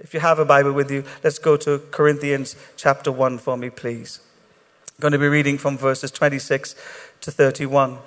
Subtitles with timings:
[0.00, 3.68] If you have a Bible with you, let's go to Corinthians chapter 1 for me,
[3.68, 4.20] please.
[4.86, 6.76] I'm going to be reading from verses 26
[7.22, 7.98] to 31.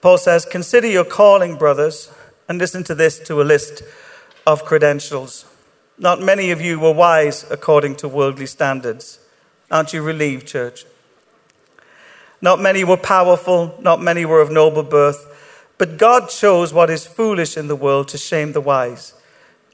[0.00, 2.12] Paul says, Consider your calling, brothers,
[2.48, 3.82] and listen to this to a list
[4.46, 5.44] of credentials.
[5.98, 9.18] Not many of you were wise according to worldly standards.
[9.72, 10.84] Aren't you relieved, church?
[12.40, 15.35] Not many were powerful, not many were of noble birth,
[15.78, 19.14] but God chose what is foolish in the world to shame the wise.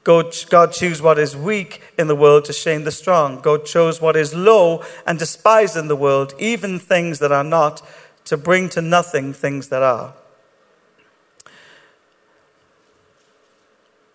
[0.03, 0.31] God,
[0.73, 3.39] chose what is weak in the world to shame the strong.
[3.39, 7.81] God chose what is low and despised in the world, even things that are not,
[8.25, 10.13] to bring to nothing things that are.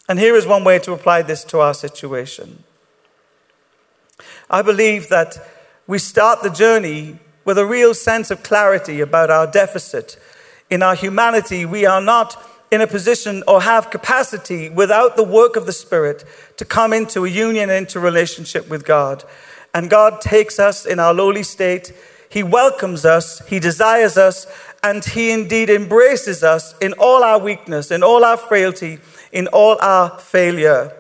[0.09, 2.65] And here is one way to apply this to our situation.
[4.51, 5.39] I believe that
[5.87, 10.19] we start the journey with a real sense of clarity about our deficit.
[10.71, 12.37] In our humanity, we are not
[12.71, 16.25] in a position or have capacity without the work of the Spirit
[16.59, 19.25] to come into a union, into relationship with God.
[19.73, 21.93] And God takes us in our lowly state.
[22.29, 24.47] He welcomes us, He desires us,
[24.83, 28.99] and He indeed embraces us in all our weakness, in all our frailty,
[29.33, 30.93] in all our failure.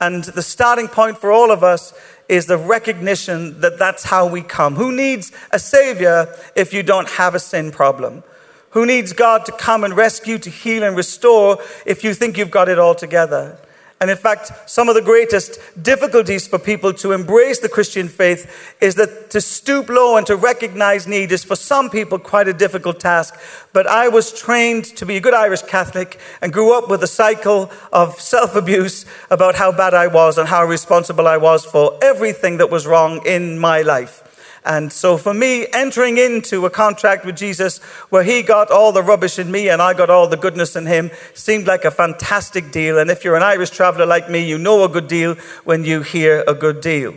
[0.00, 1.92] And the starting point for all of us
[2.28, 4.76] is the recognition that that's how we come.
[4.76, 8.24] Who needs a savior if you don't have a sin problem?
[8.72, 12.50] Who needs God to come and rescue, to heal and restore if you think you've
[12.50, 13.58] got it all together?
[14.02, 18.74] And in fact, some of the greatest difficulties for people to embrace the Christian faith
[18.80, 22.52] is that to stoop low and to recognize need is for some people quite a
[22.52, 23.38] difficult task.
[23.72, 27.06] But I was trained to be a good Irish Catholic and grew up with a
[27.06, 31.96] cycle of self abuse about how bad I was and how responsible I was for
[32.02, 34.31] everything that was wrong in my life.
[34.64, 37.78] And so for me, entering into a contract with Jesus
[38.10, 40.86] where he got all the rubbish in me and I got all the goodness in
[40.86, 42.98] him seemed like a fantastic deal.
[42.98, 46.02] And if you're an Irish traveler like me, you know a good deal when you
[46.02, 47.14] hear a good deal.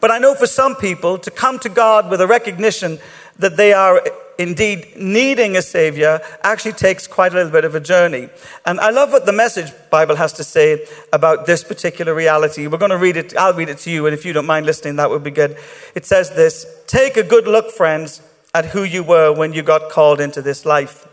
[0.00, 2.98] But I know for some people to come to God with a recognition
[3.40, 4.02] that they are
[4.38, 8.30] indeed needing a savior actually takes quite a little bit of a journey.
[8.64, 12.66] And I love what the message Bible has to say about this particular reality.
[12.66, 14.64] We're going to read it, I'll read it to you, and if you don't mind
[14.64, 15.58] listening, that would be good.
[15.94, 18.22] It says this Take a good look, friends,
[18.54, 21.06] at who you were when you got called into this life.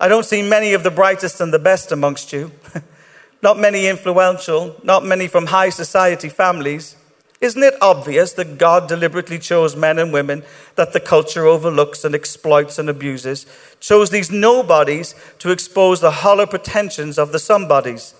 [0.00, 2.50] I don't see many of the brightest and the best amongst you,
[3.42, 6.96] not many influential, not many from high society families.
[7.42, 10.44] Isn't it obvious that God deliberately chose men and women
[10.76, 13.46] that the culture overlooks and exploits and abuses,
[13.80, 18.14] chose these nobodies to expose the hollow pretensions of the somebodies?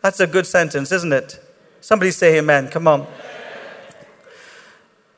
[0.00, 1.38] That's a good sentence, isn't it?
[1.82, 2.68] Somebody say amen.
[2.68, 3.06] Come on.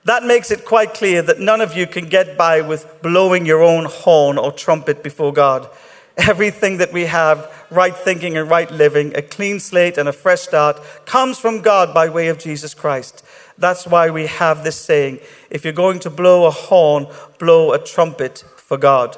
[0.02, 3.62] That makes it quite clear that none of you can get by with blowing your
[3.62, 5.68] own horn or trumpet before God.
[6.16, 10.40] Everything that we have, right thinking and right living, a clean slate and a fresh
[10.40, 13.22] start, comes from God by way of Jesus Christ.
[13.58, 17.06] That's why we have this saying if you're going to blow a horn,
[17.38, 19.16] blow a trumpet for God.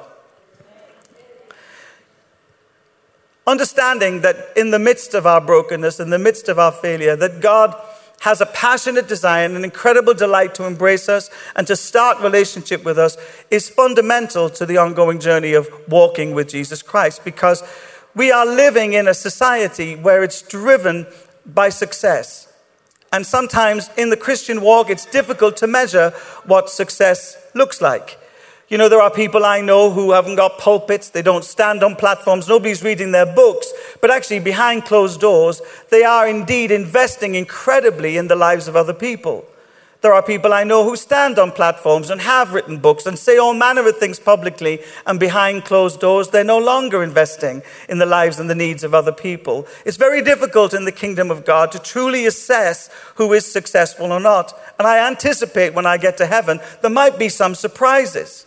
[3.46, 7.40] Understanding that in the midst of our brokenness, in the midst of our failure, that
[7.40, 7.74] God
[8.20, 12.84] has a passionate desire and an incredible delight to embrace us and to start relationship
[12.84, 13.16] with us
[13.50, 17.62] is fundamental to the ongoing journey of walking with Jesus Christ because
[18.14, 21.06] we are living in a society where it's driven
[21.46, 22.52] by success.
[23.12, 26.10] And sometimes in the Christian walk, it's difficult to measure
[26.44, 28.18] what success looks like.
[28.68, 31.96] You know, there are people I know who haven't got pulpits, they don't stand on
[31.96, 38.18] platforms, nobody's reading their books, but actually behind closed doors, they are indeed investing incredibly
[38.18, 39.46] in the lives of other people.
[40.02, 43.38] There are people I know who stand on platforms and have written books and say
[43.38, 48.04] all manner of things publicly, and behind closed doors, they're no longer investing in the
[48.04, 49.66] lives and the needs of other people.
[49.86, 54.20] It's very difficult in the kingdom of God to truly assess who is successful or
[54.20, 54.52] not.
[54.78, 58.44] And I anticipate when I get to heaven, there might be some surprises.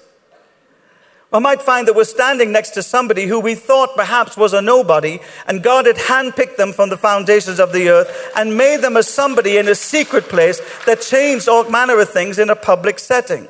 [1.33, 4.61] I might find that we're standing next to somebody who we thought perhaps was a
[4.61, 8.97] nobody, and God had handpicked them from the foundations of the earth and made them
[8.97, 12.99] a somebody in a secret place that changed all manner of things in a public
[12.99, 13.47] setting.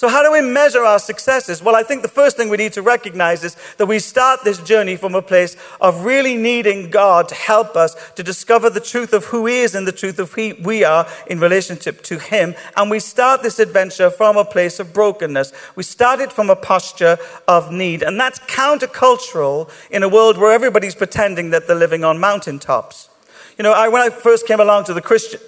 [0.00, 1.62] So, how do we measure our successes?
[1.62, 4.56] Well, I think the first thing we need to recognize is that we start this
[4.56, 9.12] journey from a place of really needing God to help us to discover the truth
[9.12, 12.54] of who He is and the truth of who we are in relationship to Him.
[12.78, 15.52] And we start this adventure from a place of brokenness.
[15.76, 18.02] We start it from a posture of need.
[18.02, 23.10] And that's countercultural in a world where everybody's pretending that they're living on mountaintops.
[23.58, 25.02] You know, I, when I first came along to the,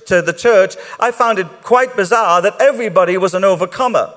[0.08, 4.12] to the church, I found it quite bizarre that everybody was an overcomer.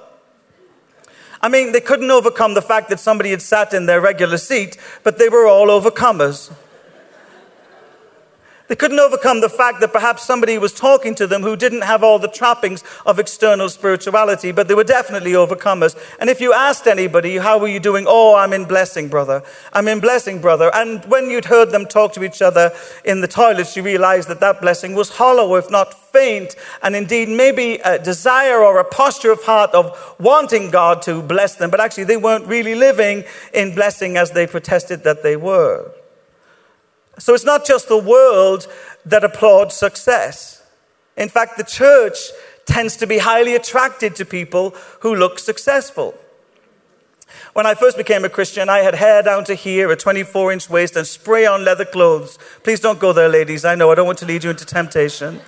[1.45, 4.77] I mean, they couldn't overcome the fact that somebody had sat in their regular seat,
[5.03, 6.51] but they were all overcomers.
[8.67, 12.03] They couldn't overcome the fact that perhaps somebody was talking to them who didn't have
[12.03, 15.95] all the trappings of external spirituality, but they were definitely overcomers.
[16.19, 18.05] And if you asked anybody, How are you doing?
[18.07, 19.43] Oh, I'm in blessing, brother.
[19.71, 20.71] I'm in blessing, brother.
[20.73, 22.71] And when you'd heard them talk to each other
[23.03, 27.29] in the toilets, you realized that that blessing was hollow, if not faint, and indeed
[27.29, 31.79] maybe a desire or a posture of heart of wanting God to bless them, but
[31.79, 35.91] actually they weren't really living in blessing as they protested that they were.
[37.17, 38.67] So it's not just the world
[39.05, 40.61] that applauds success.
[41.17, 42.17] In fact, the church
[42.65, 46.13] tends to be highly attracted to people who look successful.
[47.53, 50.69] When I first became a Christian, I had hair down to here, a 24 inch
[50.69, 52.37] waist, and spray on leather clothes.
[52.63, 53.65] Please don't go there, ladies.
[53.65, 55.41] I know I don't want to lead you into temptation.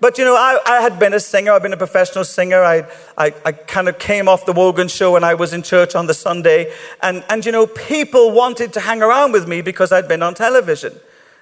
[0.00, 2.62] But you know, I, I had been a singer, I've been a professional singer.
[2.62, 2.86] I,
[3.16, 6.06] I, I kind of came off the Wogan show when I was in church on
[6.06, 6.72] the Sunday.
[7.02, 10.34] And, and you know, people wanted to hang around with me because I'd been on
[10.34, 10.94] television.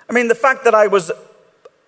[0.09, 1.11] I mean, the fact that I was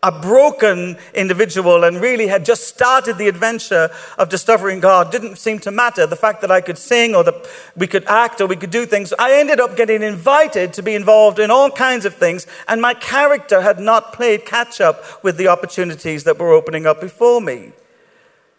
[0.02, 5.58] a broken individual and really had just started the adventure of discovering God didn't seem
[5.60, 6.06] to matter.
[6.06, 8.86] The fact that I could sing or that we could act or we could do
[8.86, 12.80] things, I ended up getting invited to be involved in all kinds of things, and
[12.80, 17.40] my character had not played catch up with the opportunities that were opening up before
[17.40, 17.72] me.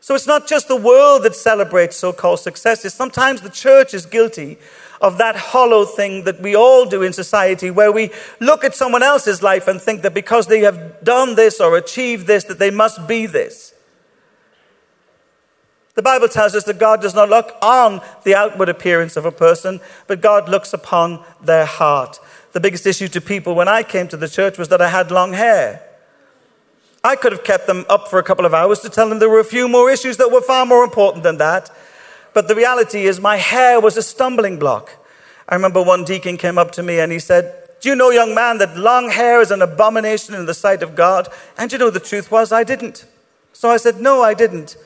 [0.01, 4.06] So it's not just the world that celebrates so called successes, sometimes the church is
[4.06, 4.57] guilty
[5.01, 9.04] of that hollow thing that we all do in society where we look at someone
[9.04, 12.72] else's life and think that because they have done this or achieved this, that they
[12.72, 13.74] must be this.
[15.96, 19.31] The Bible tells us that God does not look on the outward appearance of a
[19.31, 22.19] person, but God looks upon their heart.
[22.54, 25.12] The biggest issue to people when I came to the church was that I had
[25.12, 25.84] long hair.
[27.04, 29.30] I could have kept them up for a couple of hours to tell them there
[29.30, 31.69] were a few more issues that were far more important than that.
[32.34, 34.92] But the reality is, my hair was a stumbling block.
[35.48, 38.36] I remember one deacon came up to me and he said, Do you know, young
[38.36, 41.28] man, that long hair is an abomination in the sight of God?
[41.58, 43.06] And you know, the truth was, I didn't.
[43.54, 44.78] So I said, No, I didn't.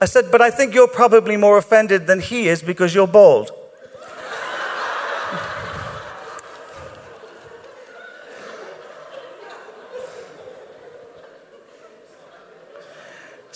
[0.00, 3.50] I said, But I think you're probably more offended than he is because you're bald.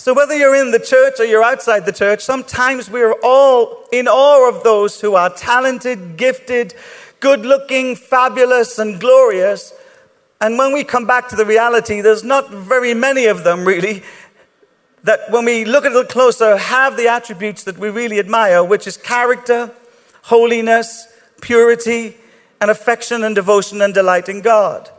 [0.03, 4.09] So, whether you're in the church or you're outside the church, sometimes we're all in
[4.09, 6.75] awe of those who are talented, gifted,
[7.21, 9.71] good looking, fabulous, and glorious.
[10.41, 14.03] And when we come back to the reality, there's not very many of them really
[15.05, 18.85] that, when we look a little closer, have the attributes that we really admire, which
[18.85, 19.71] is character,
[20.23, 21.07] holiness,
[21.39, 22.17] purity,
[22.59, 24.89] and affection and devotion and delight in God.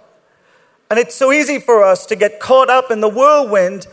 [0.88, 3.86] And it's so easy for us to get caught up in the whirlwind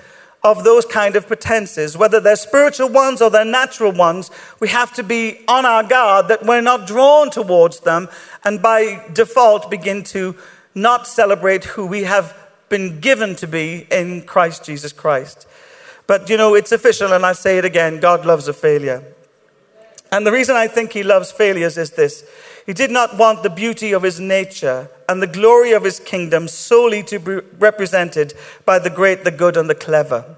[0.44, 4.92] of those kind of pretenses, whether they're spiritual ones or they're natural ones, we have
[4.94, 8.10] to be on our guard that we're not drawn towards them
[8.44, 10.36] and by default begin to
[10.74, 12.36] not celebrate who we have
[12.70, 15.48] been given to be in Christ Jesus Christ.
[16.08, 19.04] But you know, it's official, and I say it again God loves a failure.
[20.12, 22.26] And the reason I think he loves failures is this
[22.66, 26.48] He did not want the beauty of his nature and the glory of his kingdom
[26.48, 28.34] solely to be represented
[28.66, 30.38] by the great, the good, and the clever.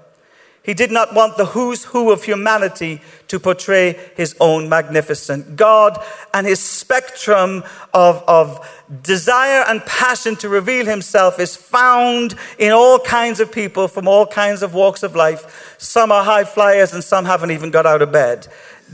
[0.64, 5.56] He did not want the who's who of humanity to portray his own magnificent.
[5.56, 8.66] God and his spectrum of, of
[9.02, 14.26] desire and passion to reveal himself is found in all kinds of people from all
[14.26, 15.76] kinds of walks of life.
[15.76, 18.48] Some are high flyers and some haven't even got out of bed.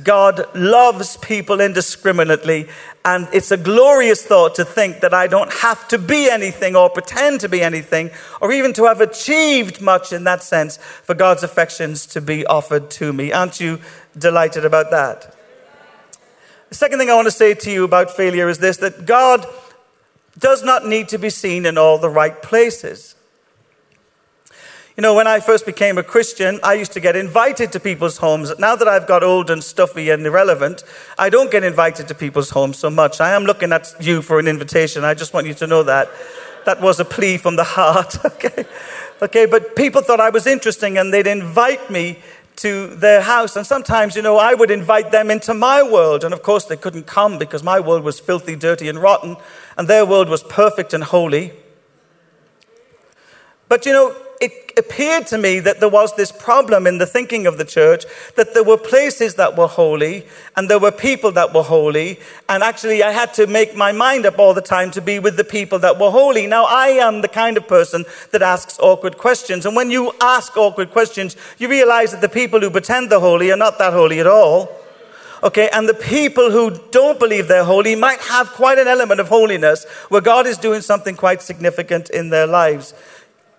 [0.05, 2.69] God loves people indiscriminately,
[3.05, 6.91] and it's a glorious thought to think that I don't have to be anything or
[6.91, 11.43] pretend to be anything or even to have achieved much in that sense for God's
[11.43, 13.33] affections to be offered to me.
[13.33, 13.81] Aren't you
[14.17, 15.35] delighted about that?
[16.69, 19.47] The second thing I want to say to you about failure is this that God
[20.39, 23.15] does not need to be seen in all the right places.
[24.97, 28.17] You know, when I first became a Christian, I used to get invited to people's
[28.17, 28.53] homes.
[28.59, 30.83] Now that I've got old and stuffy and irrelevant,
[31.17, 33.21] I don't get invited to people's homes so much.
[33.21, 35.05] I am looking at you for an invitation.
[35.05, 36.11] I just want you to know that.
[36.67, 38.67] That was a plea from the heart, okay?
[39.23, 42.19] Okay, but people thought I was interesting and they'd invite me
[42.57, 43.57] to their house.
[43.57, 46.25] And sometimes, you know, I would invite them into my world.
[46.25, 49.37] And of course, they couldn't come because my world was filthy, dirty, and rotten,
[49.79, 51.53] and their world was perfect and holy.
[53.69, 57.47] But, you know, it appeared to me that there was this problem in the thinking
[57.47, 58.07] of the church
[58.37, 62.19] that there were places that were holy and there were people that were holy.
[62.49, 65.37] And actually, I had to make my mind up all the time to be with
[65.37, 66.47] the people that were holy.
[66.47, 69.67] Now, I am the kind of person that asks awkward questions.
[69.67, 73.53] And when you ask awkward questions, you realize that the people who pretend they're holy
[73.53, 74.75] are not that holy at all.
[75.43, 79.29] Okay, and the people who don't believe they're holy might have quite an element of
[79.29, 82.93] holiness where God is doing something quite significant in their lives.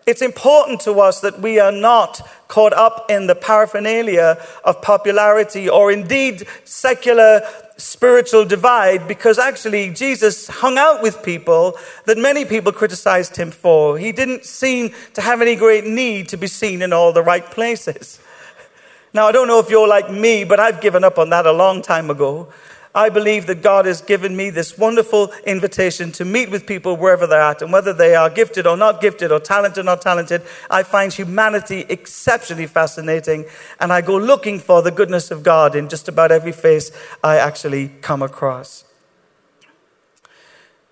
[0.08, 5.70] It's important to us that we are not caught up in the paraphernalia of popularity
[5.70, 7.42] or indeed secular
[7.78, 13.98] spiritual divide because actually Jesus hung out with people that many people criticized him for.
[13.98, 17.46] He didn't seem to have any great need to be seen in all the right
[17.46, 18.20] places.
[19.14, 21.52] Now, I don't know if you're like me, but I've given up on that a
[21.52, 22.48] long time ago.
[22.94, 27.26] I believe that God has given me this wonderful invitation to meet with people wherever
[27.26, 30.42] they're at, and whether they are gifted or not gifted, or talented or not talented,
[30.70, 33.46] I find humanity exceptionally fascinating,
[33.80, 36.92] and I go looking for the goodness of God in just about every face
[37.24, 38.84] I actually come across.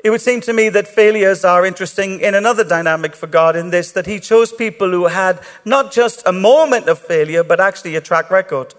[0.02, 3.70] It would seem to me that failures are interesting in another dynamic for God, in
[3.70, 7.98] this that He chose people who had not just a moment of failure, but actually
[7.98, 8.74] a track record.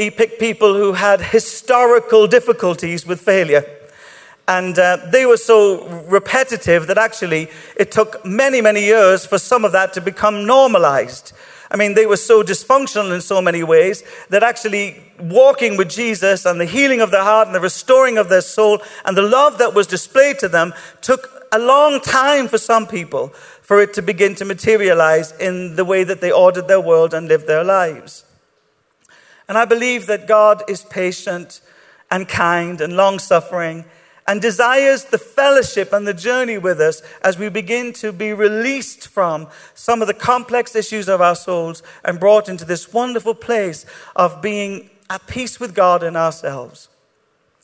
[0.00, 3.66] He picked people who had historical difficulties with failure.
[4.48, 9.62] And uh, they were so repetitive that actually it took many, many years for some
[9.62, 11.34] of that to become normalized.
[11.70, 16.46] I mean, they were so dysfunctional in so many ways that actually walking with Jesus
[16.46, 19.58] and the healing of their heart and the restoring of their soul and the love
[19.58, 23.28] that was displayed to them took a long time for some people
[23.60, 27.28] for it to begin to materialize in the way that they ordered their world and
[27.28, 28.24] lived their lives.
[29.50, 31.60] And I believe that God is patient
[32.08, 33.84] and kind and long suffering
[34.28, 39.08] and desires the fellowship and the journey with us as we begin to be released
[39.08, 43.84] from some of the complex issues of our souls and brought into this wonderful place
[44.14, 46.88] of being at peace with God and ourselves.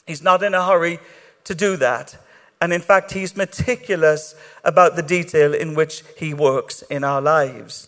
[0.09, 0.99] He's not in a hurry
[1.45, 2.19] to do that.
[2.61, 7.87] And in fact, he's meticulous about the detail in which he works in our lives.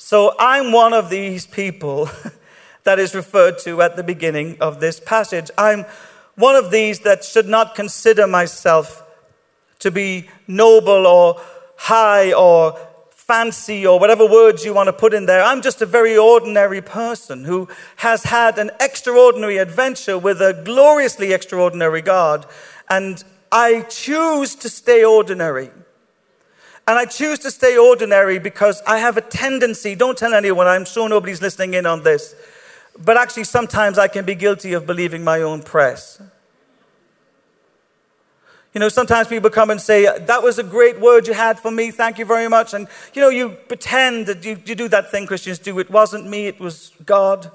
[0.00, 2.08] So I'm one of these people
[2.84, 5.50] that is referred to at the beginning of this passage.
[5.58, 5.86] I'm
[6.36, 9.02] one of these that should not consider myself
[9.80, 11.40] to be noble or
[11.76, 12.78] high or
[13.10, 15.42] fancy or whatever words you want to put in there.
[15.42, 21.32] I'm just a very ordinary person who has had an extraordinary adventure with a gloriously
[21.32, 22.46] extraordinary God.
[22.88, 25.70] And I choose to stay ordinary.
[26.88, 30.86] And I choose to stay ordinary because I have a tendency, don't tell anyone, I'm
[30.86, 32.34] sure nobody's listening in on this,
[32.98, 36.18] but actually sometimes I can be guilty of believing my own press.
[38.72, 41.70] You know, sometimes people come and say, That was a great word you had for
[41.70, 42.72] me, thank you very much.
[42.72, 45.78] And, you know, you pretend that you, you do that thing Christians do.
[45.78, 47.50] It wasn't me, it was God.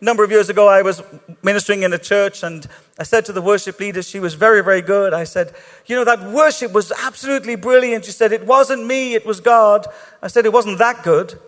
[0.00, 1.02] A number of years ago, I was
[1.42, 2.64] ministering in a church, and
[2.98, 5.14] I said to the worship leader, she was very, very good.
[5.14, 5.54] I said,
[5.86, 8.04] You know, that worship was absolutely brilliant.
[8.04, 9.86] She said, It wasn't me, it was God.
[10.20, 11.38] I said, It wasn't that good.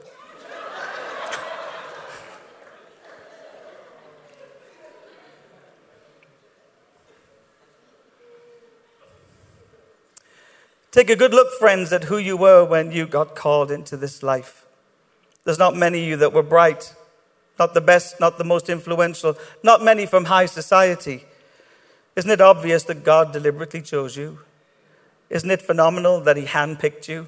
[10.91, 14.23] Take a good look, friends, at who you were when you got called into this
[14.23, 14.65] life.
[15.43, 16.95] There's not many of you that were bright
[17.59, 21.25] not the best, not the most influential, not many from high society.
[22.17, 24.39] Isn't it obvious that God deliberately chose you?
[25.31, 27.27] Isn't it phenomenal that He handpicked you?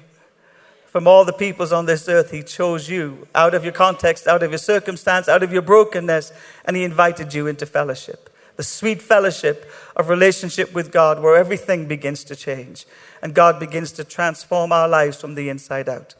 [0.85, 4.43] From all the peoples on this earth, He chose you out of your context, out
[4.43, 6.31] of your circumstance, out of your brokenness,
[6.65, 8.29] and He invited you into fellowship.
[8.55, 12.85] The sweet fellowship of relationship with God, where everything begins to change
[13.21, 16.15] and God begins to transform our lives from the inside out.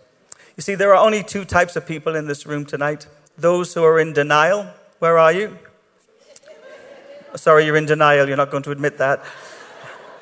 [0.56, 3.08] You see, there are only two types of people in this room tonight
[3.38, 4.66] those who are in denial,
[4.98, 5.60] where are you?
[7.36, 9.24] Sorry, you're in denial, you're not going to admit that.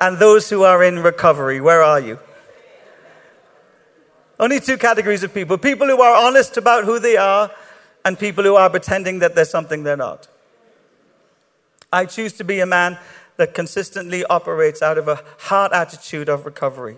[0.00, 2.18] And those who are in recovery, where are you?
[4.38, 7.50] Only two categories of people people who are honest about who they are,
[8.04, 10.28] and people who are pretending that they're something they're not.
[11.92, 12.98] I choose to be a man
[13.36, 16.96] that consistently operates out of a heart attitude of recovery.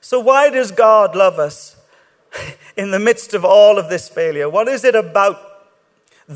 [0.00, 1.76] So, why does God love us?
[2.76, 4.48] in the midst of all of this failure?
[4.48, 5.51] What is it about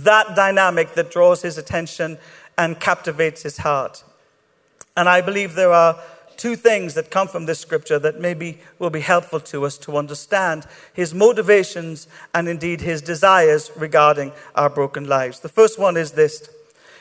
[0.05, 2.19] that dynamic that draws his attention
[2.59, 4.05] and captivates his heart?
[4.97, 5.99] And I believe there are
[6.37, 9.97] two things that come from this scripture that maybe will be helpful to us to
[9.97, 15.41] understand his motivations and indeed his desires regarding our broken lives.
[15.41, 16.49] The first one is this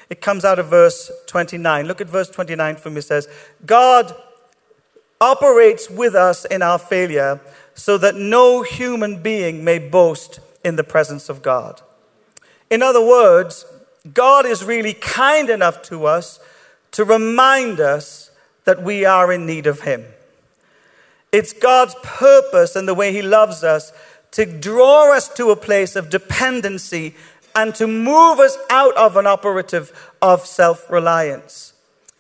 [0.10, 1.88] it comes out of verse 29.
[1.88, 3.00] Look at verse 29 for me.
[3.00, 3.28] It says,
[3.66, 4.16] God
[5.20, 7.40] operates with us in our failure
[7.74, 11.82] so that no human being may boast in the presence of God.
[12.75, 13.65] In other words,
[14.13, 16.41] God is really kind enough to us
[16.91, 18.32] to remind us
[18.65, 20.03] that we are in need of Him.
[21.32, 23.94] It's God's purpose and the way He loves us
[24.32, 27.15] to draw us to a place of dependency
[27.55, 31.72] and to move us out of an operative of self reliance.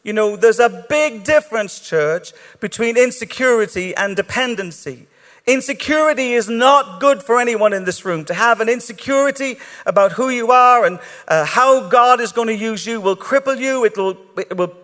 [0.03, 2.31] You know, there's a big difference, church,
[2.61, 5.07] between insecurity and dependency.
[5.47, 8.25] Insecurity is not good for anyone in this room.
[8.25, 12.55] To have an insecurity about who you are and uh, how God is going to
[12.55, 13.85] use you will cripple you.
[13.85, 14.75] It will, it will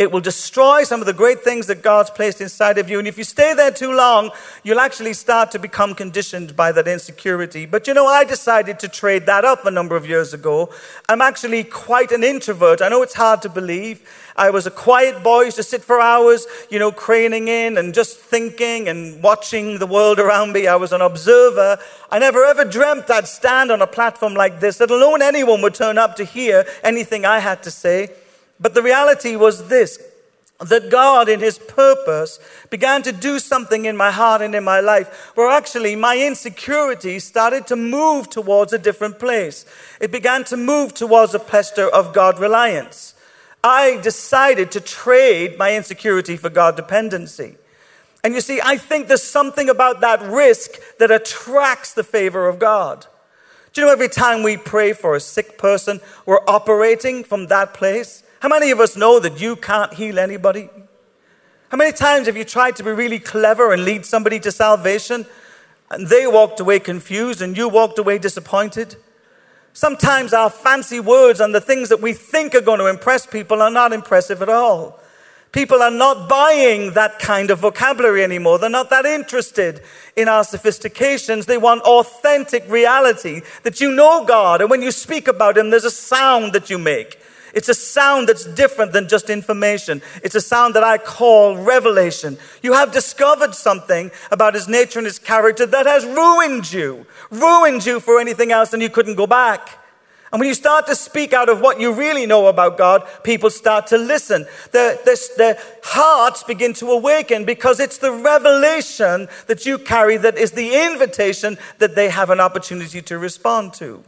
[0.00, 2.98] it will destroy some of the great things that God's placed inside of you.
[2.98, 4.30] And if you stay there too long,
[4.62, 7.66] you'll actually start to become conditioned by that insecurity.
[7.66, 10.72] But you know, I decided to trade that up a number of years ago.
[11.06, 12.80] I'm actually quite an introvert.
[12.80, 14.02] I know it's hard to believe.
[14.36, 17.92] I was a quiet boy, used to sit for hours, you know, craning in and
[17.92, 20.66] just thinking and watching the world around me.
[20.66, 21.78] I was an observer.
[22.10, 25.74] I never ever dreamt I'd stand on a platform like this, that alone anyone would
[25.74, 28.08] turn up to hear anything I had to say.
[28.60, 29.98] But the reality was this
[30.60, 32.38] that God, in His purpose,
[32.68, 37.18] began to do something in my heart and in my life where actually my insecurity
[37.18, 39.64] started to move towards a different place.
[40.02, 43.14] It began to move towards a posture of God reliance.
[43.64, 47.56] I decided to trade my insecurity for God dependency.
[48.22, 52.58] And you see, I think there's something about that risk that attracts the favor of
[52.58, 53.06] God.
[53.72, 57.72] Do you know every time we pray for a sick person, we're operating from that
[57.72, 58.24] place?
[58.40, 60.70] How many of us know that you can't heal anybody?
[61.68, 65.26] How many times have you tried to be really clever and lead somebody to salvation
[65.90, 68.96] and they walked away confused and you walked away disappointed?
[69.74, 73.60] Sometimes our fancy words and the things that we think are going to impress people
[73.60, 74.98] are not impressive at all.
[75.52, 78.58] People are not buying that kind of vocabulary anymore.
[78.58, 79.82] They're not that interested
[80.16, 81.44] in our sophistications.
[81.44, 85.84] They want authentic reality that you know God, and when you speak about Him, there's
[85.84, 87.19] a sound that you make.
[87.54, 90.02] It's a sound that's different than just information.
[90.22, 92.38] It's a sound that I call revelation.
[92.62, 97.86] You have discovered something about his nature and his character that has ruined you, ruined
[97.86, 99.78] you for anything else, and you couldn't go back.
[100.32, 103.50] And when you start to speak out of what you really know about God, people
[103.50, 104.46] start to listen.
[104.70, 110.38] Their, their, their, hearts begin to awaken because it's the revelation that you carry that
[110.38, 114.04] is the invitation that they have an opportunity to respond to.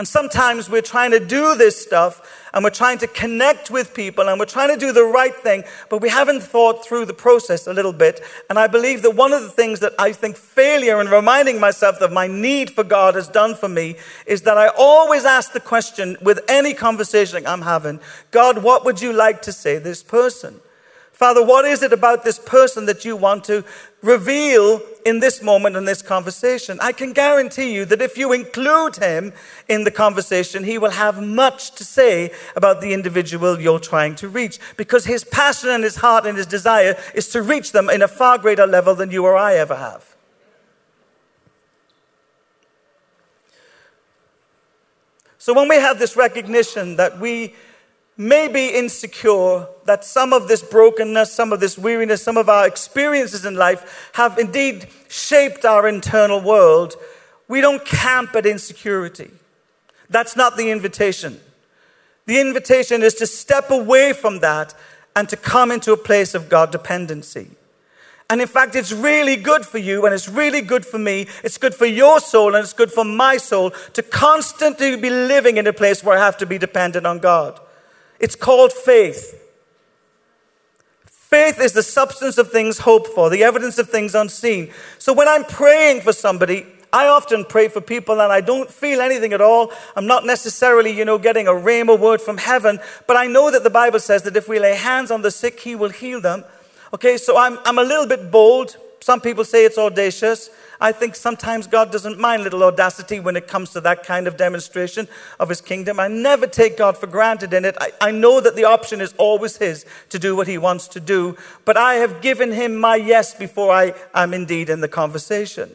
[0.00, 4.30] And sometimes we're trying to do this stuff and we're trying to connect with people
[4.30, 7.66] and we're trying to do the right thing, but we haven't thought through the process
[7.66, 8.22] a little bit.
[8.48, 12.00] And I believe that one of the things that I think failure and reminding myself
[12.00, 15.60] of my need for God has done for me is that I always ask the
[15.60, 20.60] question with any conversation I'm having God, what would you like to say this person?
[21.12, 23.62] Father, what is it about this person that you want to
[24.02, 26.78] reveal in this moment in this conversation?
[26.80, 29.32] I can guarantee you that if you include him
[29.68, 34.28] in the conversation, he will have much to say about the individual you're trying to
[34.28, 38.02] reach because his passion and his heart and his desire is to reach them in
[38.02, 40.16] a far greater level than you or I ever have.
[45.38, 47.54] So when we have this recognition that we
[48.20, 52.66] may be insecure, that some of this brokenness, some of this weariness, some of our
[52.66, 56.96] experiences in life have indeed shaped our internal world,
[57.48, 59.30] we don't camp at insecurity.
[60.10, 61.40] That's not the invitation.
[62.26, 64.74] The invitation is to step away from that
[65.16, 67.48] and to come into a place of God dependency.
[68.28, 71.26] And in fact, it's really good for you and it's really good for me.
[71.42, 75.56] It's good for your soul and it's good for my soul to constantly be living
[75.56, 77.58] in a place where I have to be dependent on God.
[78.20, 79.36] It's called faith.
[81.06, 84.70] Faith is the substance of things hoped for, the evidence of things unseen.
[84.98, 89.00] So when I'm praying for somebody, I often pray for people and I don't feel
[89.00, 89.72] anything at all.
[89.94, 93.62] I'm not necessarily, you know, getting a rhema word from heaven, but I know that
[93.62, 96.44] the Bible says that if we lay hands on the sick, he will heal them.
[96.92, 98.76] Okay, so I'm, I'm a little bit bold.
[99.00, 100.50] Some people say it's audacious.
[100.82, 104.38] I think sometimes God doesn't mind little audacity when it comes to that kind of
[104.38, 106.00] demonstration of his kingdom.
[106.00, 107.76] I never take God for granted in it.
[107.78, 111.00] I, I know that the option is always his to do what he wants to
[111.00, 115.70] do, but I have given him my yes before I am indeed in the conversation.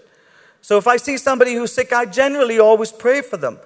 [0.62, 3.60] So if I see somebody who's sick, I generally always pray for them.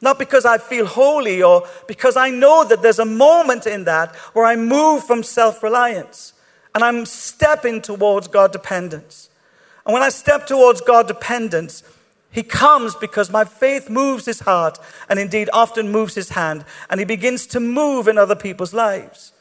[0.00, 4.16] Not because I feel holy or because I know that there's a moment in that
[4.32, 6.32] where I move from self reliance
[6.74, 9.27] and I'm stepping towards God dependence.
[9.88, 11.82] And when I step towards God dependence,
[12.30, 17.00] he comes because my faith moves his heart and indeed often moves his hand, and
[17.00, 19.32] he begins to move in other people's lives.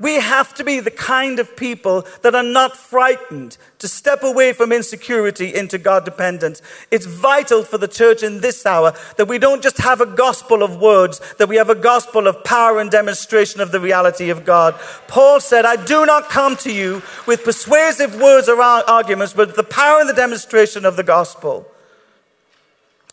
[0.00, 4.54] We have to be the kind of people that are not frightened to step away
[4.54, 6.62] from insecurity into God dependence.
[6.90, 10.62] It's vital for the church in this hour that we don't just have a gospel
[10.62, 14.46] of words, that we have a gospel of power and demonstration of the reality of
[14.46, 14.74] God.
[15.06, 19.62] Paul said, I do not come to you with persuasive words or arguments, but the
[19.62, 21.70] power and the demonstration of the gospel.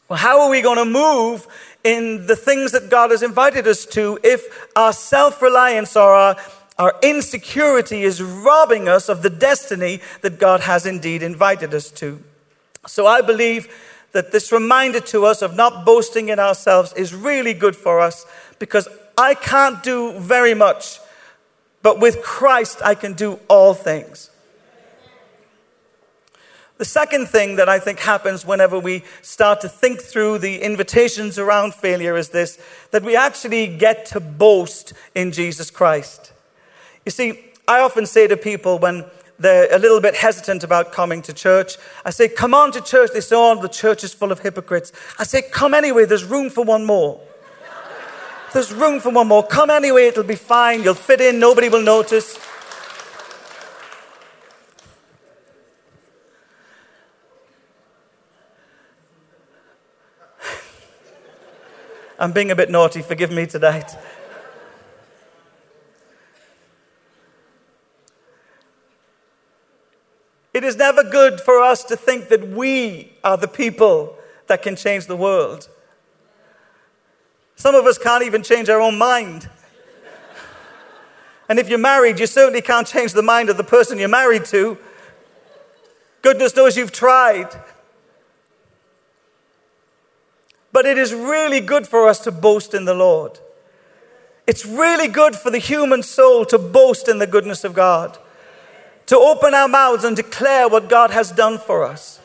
[0.08, 1.48] Well, how are we going to move
[1.84, 6.38] in the things that God has invited us to if our self reliance or our
[6.78, 12.24] our insecurity is robbing us of the destiny that God has indeed invited us to.
[12.86, 13.68] So I believe
[14.12, 18.26] that this reminder to us of not boasting in ourselves is really good for us
[18.60, 18.88] because
[19.18, 21.00] I can't do very much,
[21.82, 24.30] but with Christ I can do all things.
[26.78, 31.40] The second thing that I think happens whenever we start to think through the invitations
[31.40, 32.60] around failure is this
[32.92, 36.34] that we actually get to boast in Jesus Christ.
[37.08, 37.40] You see,
[37.70, 39.06] I often say to people when
[39.40, 43.12] they're a little bit hesitant about coming to church, I say, Come on to church.
[43.14, 44.92] They say, Oh, the church is full of hypocrites.
[45.18, 47.22] I say, Come anyway, there's room for one more.
[48.52, 49.42] There's room for one more.
[49.42, 50.84] Come anyway, it'll be fine.
[50.84, 52.38] You'll fit in, nobody will notice.
[62.20, 63.96] I'm being a bit naughty, forgive me tonight.
[70.58, 74.18] It is never good for us to think that we are the people
[74.48, 75.70] that can change the world.
[77.56, 79.52] Some of us can't even change our own mind.
[81.48, 84.46] And if you're married, you certainly can't change the mind of the person you're married
[84.46, 84.80] to.
[86.24, 87.50] Goodness knows you've tried.
[90.72, 93.40] But it is really good for us to boast in the Lord.
[94.48, 98.18] It's really good for the human soul to boast in the goodness of God
[99.08, 102.20] to open our mouths and declare what God has done for us.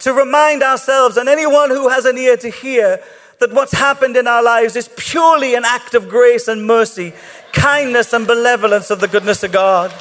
[0.00, 3.02] To remind ourselves and anyone who has an ear to hear
[3.40, 7.12] that what's happened in our lives is purely an act of grace and mercy,
[7.52, 9.92] kindness and benevolence of the goodness of God.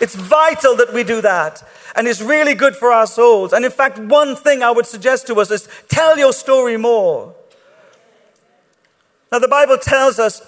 [0.00, 1.62] It's vital that we do that.
[1.96, 3.52] And it's really good for our souls.
[3.52, 7.34] And in fact, one thing I would suggest to us is tell your story more.
[9.32, 10.42] Now, the Bible tells us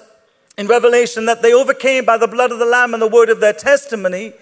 [0.56, 3.40] in Revelation that they overcame by the blood of the Lamb and the word of
[3.40, 4.34] their testimony.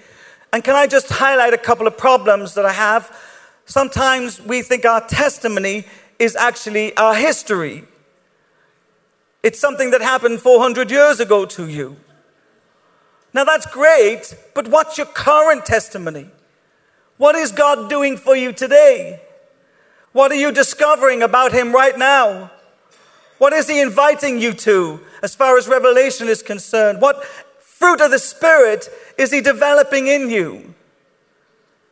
[0.52, 3.14] And can I just highlight a couple of problems that I have?
[3.66, 5.84] Sometimes we think our testimony
[6.18, 7.84] is actually our history.
[9.42, 11.96] It's something that happened 400 years ago to you.
[13.34, 16.30] Now that's great, but what's your current testimony?
[17.18, 19.20] What is God doing for you today?
[20.12, 22.50] What are you discovering about Him right now?
[23.36, 27.00] What is He inviting you to as far as revelation is concerned?
[27.00, 27.24] What
[27.78, 30.74] fruit of the Spirit is He developing in you?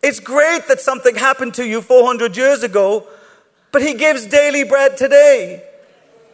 [0.02, 3.06] It's great that something happened to you 400 years ago,
[3.72, 5.62] but He gives daily bread today.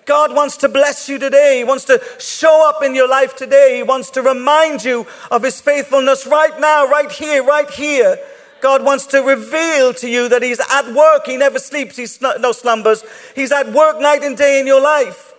[0.05, 1.59] God wants to bless you today.
[1.59, 3.77] He wants to show up in your life today.
[3.77, 8.19] He wants to remind you of His faithfulness right now, right here, right here.
[8.63, 11.27] God wants to reveal to you that He's at work.
[11.27, 13.05] He never sleeps, He's no slumbers.
[13.35, 15.35] He's at work night and day in your life.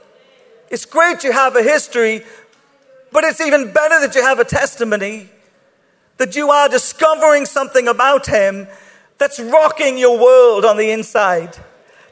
[0.69, 2.23] It's great you have a history,
[3.13, 5.29] but it's even better that you have a testimony,
[6.17, 8.67] that you are discovering something about Him
[9.19, 11.55] that's rocking your world on the inside,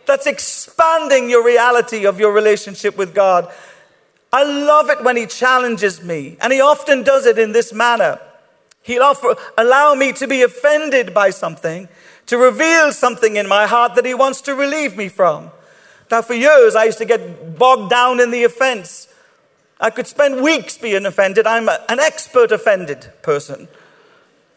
[0.05, 3.51] that's expanding your reality of your relationship with God.
[4.31, 8.19] I love it when He challenges me, and He often does it in this manner.
[8.83, 11.89] He'll offer, allow me to be offended by something,
[12.27, 15.51] to reveal something in my heart that He wants to relieve me from.
[16.09, 19.07] Now, for years, I used to get bogged down in the offense.
[19.81, 21.47] I could spend weeks being offended.
[21.47, 23.67] I'm an expert offended person.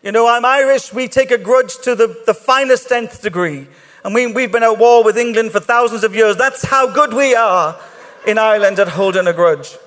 [0.03, 0.93] You know, I'm Irish.
[0.93, 3.67] We take a grudge to the, the finest nth degree.
[4.05, 6.37] And we, we've been at war with England for thousands of years.
[6.37, 7.81] That's how good we are
[8.27, 9.79] in Ireland at holding a grudge.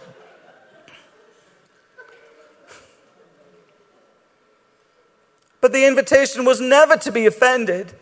[5.61, 7.93] But the invitation was never to be offended.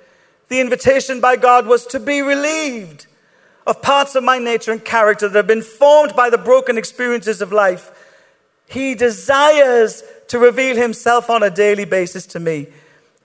[0.48, 3.08] The invitation by God was to be relieved
[3.66, 7.42] of parts of my nature and character that have been formed by the broken experiences
[7.42, 7.92] of life.
[8.68, 12.68] He desires to reveal himself on a daily basis to me.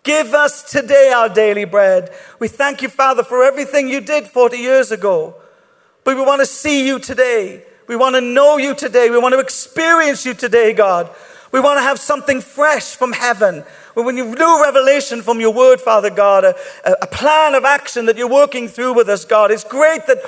[0.03, 2.11] Give us today our daily bread.
[2.38, 5.35] We thank you, Father, for everything you did 40 years ago.
[6.05, 7.64] But we want to see you today.
[7.87, 9.11] We want to know you today.
[9.11, 11.11] We want to experience you today, God.
[11.52, 13.64] We want to have something fresh from heaven.
[13.94, 18.16] When you do revelation from your word, Father God, a, a plan of action that
[18.16, 20.18] you're working through with us, God, it's great that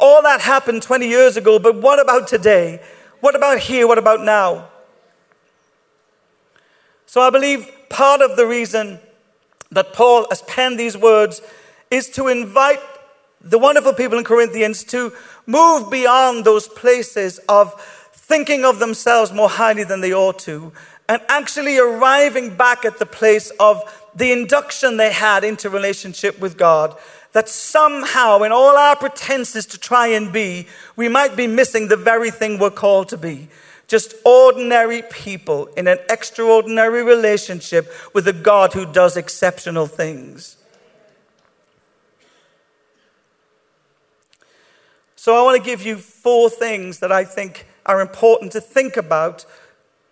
[0.00, 2.82] all that happened 20 years ago, but what about today?
[3.20, 3.86] What about here?
[3.86, 4.68] What about now?
[7.06, 8.98] So I believe part of the reason
[9.70, 11.40] that Paul has penned these words
[11.90, 12.80] is to invite
[13.40, 15.12] the wonderful people in Corinthians to
[15.46, 17.95] move beyond those places of
[18.26, 20.72] thinking of themselves more highly than they ought to
[21.08, 23.80] and actually arriving back at the place of
[24.16, 26.96] the induction they had into relationship with God.
[27.32, 31.96] That somehow, in all our pretenses to try and be, we might be missing the
[31.96, 33.48] very thing we're called to be.
[33.86, 40.56] Just ordinary people in an extraordinary relationship with a God who does exceptional things.
[45.14, 48.96] So, I want to give you four things that I think are important to think
[48.96, 49.46] about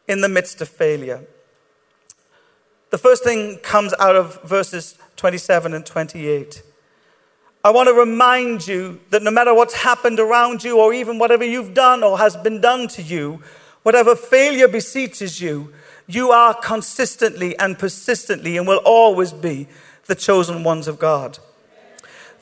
[0.08, 1.24] in the midst of failure.
[2.90, 6.62] The first thing comes out of verses 27 and 28.
[7.64, 11.44] I want to remind you that no matter what's happened around you, or even whatever
[11.44, 13.42] you've done or has been done to you,
[13.82, 15.72] whatever failure besieges you,
[16.06, 19.66] you are consistently and persistently and will always be
[20.06, 21.38] the chosen ones of God.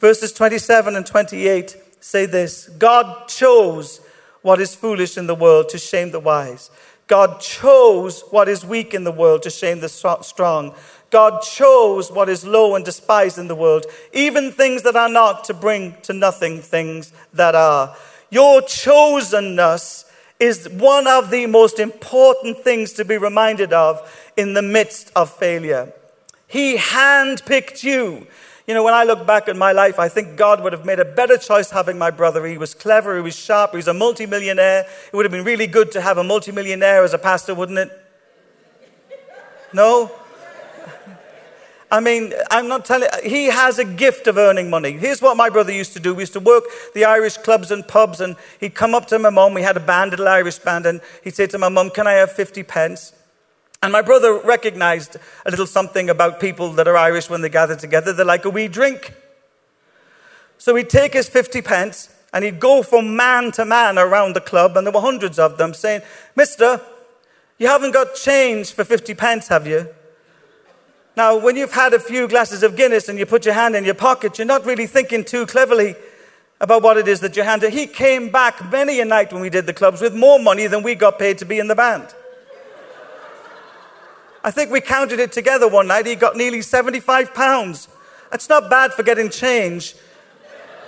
[0.01, 4.01] Verses 27 and 28 say this God chose
[4.43, 6.71] what is foolish in the world to shame the wise.
[7.07, 10.75] God chose what is weak in the world to shame the strong.
[11.11, 15.45] God chose what is low and despised in the world, even things that are not,
[15.45, 17.95] to bring to nothing things that are.
[18.31, 20.07] Your chosenness
[20.41, 25.31] is one of the most important things to be reminded of in the midst of
[25.31, 25.93] failure.
[26.49, 28.27] He handpicked you.
[28.67, 31.01] You know, when I look back at my life, I think God would have made
[31.01, 32.47] a better choice having my brother.
[32.47, 34.87] He was clever, he was sharp, he was a multimillionaire.
[35.13, 37.91] It would have been really good to have a multimillionaire as a pastor, wouldn't it?
[39.73, 40.13] No?
[41.91, 44.93] I mean, I'm not telling he has a gift of earning money.
[44.93, 46.15] Here's what my brother used to do.
[46.15, 49.29] We used to work the Irish clubs and pubs, and he'd come up to my
[49.29, 49.53] mum.
[49.53, 52.07] We had a band, a little Irish band, and he'd say to my mum, Can
[52.07, 53.13] I have 50 pence?
[53.83, 57.75] And my brother recognized a little something about people that are Irish when they gather
[57.75, 58.13] together.
[58.13, 59.13] They're like a wee drink.
[60.57, 64.41] So he'd take his 50 pence and he'd go from man to man around the
[64.41, 66.01] club, and there were hundreds of them saying,
[66.35, 66.81] Mister,
[67.59, 69.89] you haven't got change for 50 pence, have you?
[71.15, 73.85] Now, when you've had a few glasses of Guinness and you put your hand in
[73.85, 75.95] your pocket, you're not really thinking too cleverly
[76.59, 77.75] about what it is that you're handed.
[77.75, 80.83] He came back many a night when we did the clubs with more money than
[80.83, 82.15] we got paid to be in the band.
[84.45, 86.07] I think we counted it together one night.
[86.07, 87.89] He got nearly 75 pounds.
[88.31, 89.95] That's not bad for getting change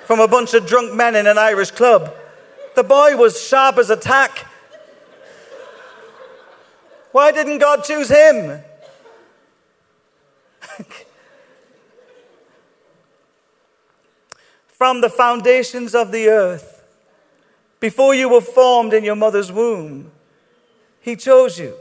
[0.07, 2.13] from a bunch of drunk men in an Irish club.
[2.75, 4.47] The boy was sharp as a tack.
[7.13, 8.61] Why didn't God choose him?
[14.67, 16.85] From the foundations of the earth,
[17.79, 20.11] before you were formed in your mother's womb,
[21.01, 21.77] He chose you.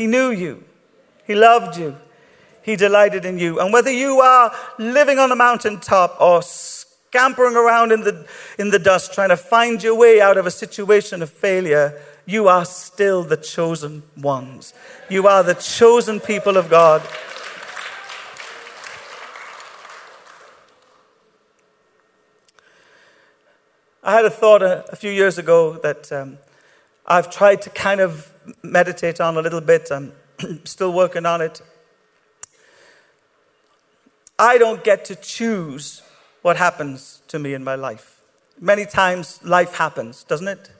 [0.00, 0.64] He knew you,
[1.26, 1.94] He loved you,
[2.62, 3.60] He delighted in you.
[3.60, 8.26] And whether you are living on a mountaintop or scampering around in the,
[8.58, 12.48] in the dust trying to find your way out of a situation of failure, you
[12.48, 14.72] are still the chosen ones.
[15.10, 17.02] You are the chosen people of God.
[24.02, 26.38] I had a thought a, a few years ago that um,
[27.10, 29.90] I've tried to kind of meditate on a little bit.
[29.90, 30.12] I'm
[30.64, 31.60] still working on it.
[34.38, 36.02] I don't get to choose
[36.42, 38.20] what happens to me in my life.
[38.60, 40.70] Many times life happens, doesn't it?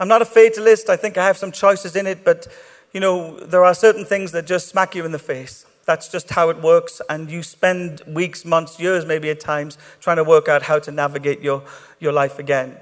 [0.00, 0.88] I'm not a fatalist.
[0.88, 2.48] I think I have some choices in it, but
[2.94, 5.66] you know, there are certain things that just smack you in the face.
[5.84, 10.16] That's just how it works, and you spend weeks, months, years, maybe at times, trying
[10.16, 11.64] to work out how to navigate your,
[12.00, 12.78] your life again.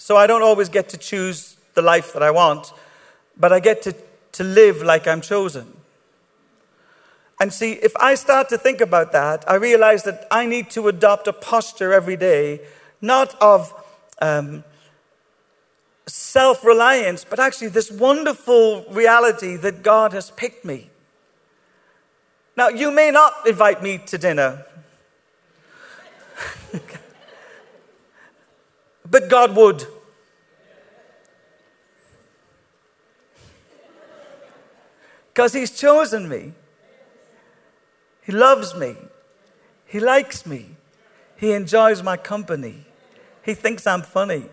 [0.00, 2.72] So I don't always get to choose the life that I want,
[3.36, 3.94] but I get to,
[4.32, 5.76] to live like I'm chosen.
[7.38, 10.88] And see, if I start to think about that, I realize that I need to
[10.88, 12.62] adopt a posture every day,
[13.02, 13.74] not of
[14.22, 14.64] um,
[16.06, 20.88] self reliance, but actually this wonderful reality that God has picked me.
[22.56, 24.64] Now, you may not invite me to dinner,
[29.10, 29.86] but God would.
[35.28, 36.52] Because He's chosen me.
[38.22, 38.96] He loves me.
[39.86, 40.76] He likes me.
[41.36, 42.84] He enjoys my company.
[43.44, 44.44] He thinks I'm funny.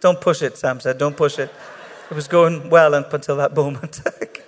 [0.00, 0.98] Don't push it, Sam said.
[0.98, 1.50] Don't push it.
[2.10, 4.00] It was going well up until that moment.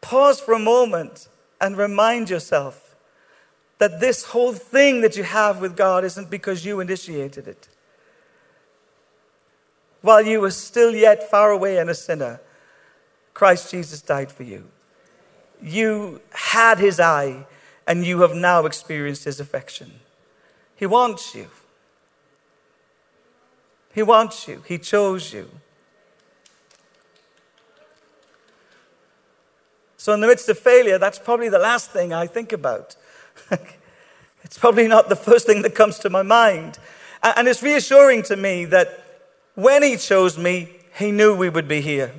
[0.00, 1.28] Pause for a moment
[1.60, 2.94] and remind yourself
[3.78, 7.68] that this whole thing that you have with God isn't because you initiated it.
[10.04, 12.38] while you were still yet far away and a sinner,
[13.32, 14.68] Christ Jesus died for you.
[15.62, 17.46] You had his eye,
[17.86, 19.92] and you have now experienced his affection.
[20.76, 21.48] He wants you.
[23.94, 24.62] He wants you.
[24.68, 25.48] He chose you.
[30.04, 32.94] So, in the midst of failure, that's probably the last thing I think about.
[34.42, 36.78] it's probably not the first thing that comes to my mind.
[37.22, 39.22] And it's reassuring to me that
[39.54, 42.12] when He chose me, He knew we would be here.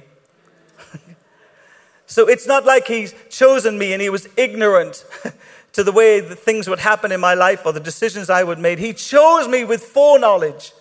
[2.08, 5.06] so, it's not like He's chosen me and He was ignorant
[5.74, 8.58] to the way that things would happen in my life or the decisions I would
[8.58, 8.80] make.
[8.80, 10.72] He chose me with foreknowledge.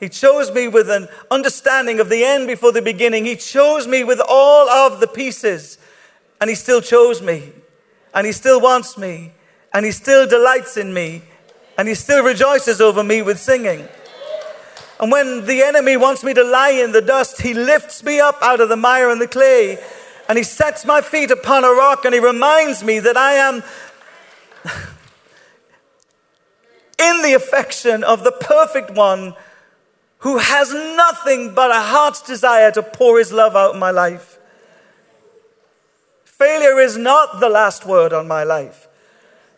[0.00, 3.26] He chose me with an understanding of the end before the beginning.
[3.26, 5.76] He chose me with all of the pieces
[6.40, 7.52] and He still chose me,
[8.14, 9.32] and He still wants me,
[9.72, 11.22] and He still delights in me,
[11.76, 13.88] and He still rejoices over me with singing.
[15.00, 18.38] And when the enemy wants me to lie in the dust, He lifts me up
[18.42, 19.78] out of the mire and the clay,
[20.28, 23.62] and He sets my feet upon a rock, and He reminds me that I am.
[26.98, 29.34] in the affection of the perfect one
[30.18, 34.37] who has nothing but a heart's desire to pour his love out in my life.
[36.38, 38.86] Failure is not the last word on my life.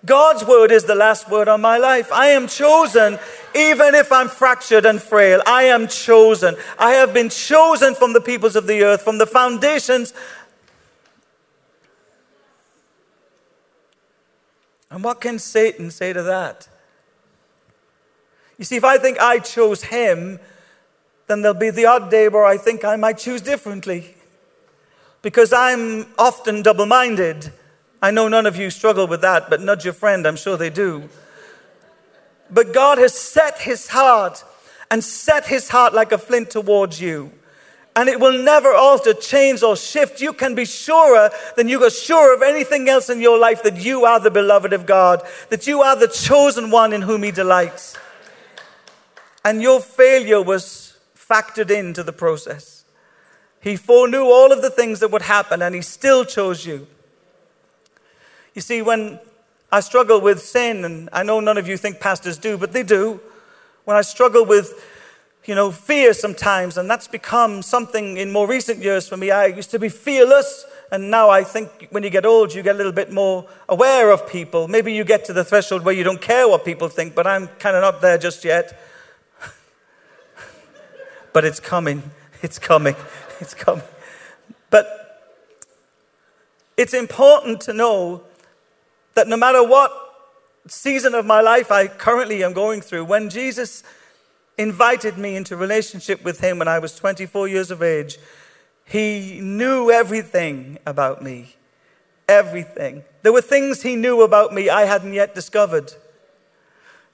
[0.06, 2.10] God's word is the last word on my life.
[2.10, 3.18] I am chosen,
[3.54, 5.42] even if I'm fractured and frail.
[5.46, 6.56] I am chosen.
[6.78, 10.14] I have been chosen from the peoples of the earth, from the foundations.
[14.90, 16.66] And what can Satan say to that?
[18.56, 20.40] You see, if I think I chose him,
[21.26, 24.16] then there'll be the odd day where I think I might choose differently
[25.22, 27.52] because I'm often double minded.
[28.02, 30.70] I know none of you struggle with that, but nudge your friend, I'm sure they
[30.70, 31.08] do.
[32.50, 34.42] But God has set his heart
[34.90, 37.32] and set his heart like a flint towards you.
[37.94, 40.20] And it will never alter, change, or shift.
[40.20, 43.78] You can be surer than you are sure of anything else in your life that
[43.78, 47.30] you are the beloved of God, that you are the chosen one in whom he
[47.30, 47.96] delights.
[49.44, 52.79] And your failure was factored into the process.
[53.60, 56.86] He foreknew all of the things that would happen, and He still chose you.
[58.54, 59.20] You see, when
[59.70, 62.82] I struggle with sin, and I know none of you think pastors do, but they
[62.82, 63.20] do.
[63.84, 64.84] When I struggle with,
[65.44, 69.30] you know, fear sometimes, and that's become something in more recent years for me.
[69.30, 72.74] I used to be fearless, and now I think when you get old, you get
[72.74, 74.66] a little bit more aware of people.
[74.66, 77.46] Maybe you get to the threshold where you don't care what people think, but I'm
[77.58, 78.80] kind of not there just yet.
[81.32, 82.10] but it's coming.
[82.42, 82.96] It's coming.
[83.40, 83.84] It's coming.
[84.70, 85.00] But
[86.76, 88.22] it's important to know
[89.14, 89.92] that no matter what
[90.66, 93.82] season of my life I currently am going through, when Jesus
[94.56, 98.18] invited me into relationship with him when I was 24 years of age,
[98.84, 101.56] he knew everything about me.
[102.28, 103.04] Everything.
[103.22, 105.94] There were things he knew about me I hadn't yet discovered.